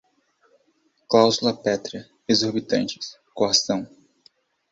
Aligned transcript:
cláusula 1.07 1.53
pétrea, 1.55 2.09
exorbitantes, 2.27 3.19
coação 3.35 3.87